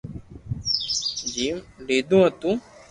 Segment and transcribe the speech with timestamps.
[1.33, 1.57] جمم
[1.87, 2.49] ليدو ھتو